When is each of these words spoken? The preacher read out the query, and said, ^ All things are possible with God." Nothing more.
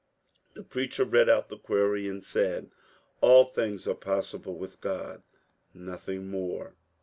The 0.55 0.63
preacher 0.63 1.03
read 1.05 1.29
out 1.29 1.49
the 1.49 1.59
query, 1.59 2.07
and 2.09 2.25
said, 2.25 2.65
^ 2.69 2.71
All 3.21 3.45
things 3.45 3.87
are 3.87 3.93
possible 3.93 4.57
with 4.57 4.81
God." 4.81 5.21
Nothing 5.75 6.27
more. 6.27 6.73